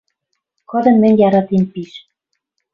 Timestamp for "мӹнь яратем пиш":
1.01-1.91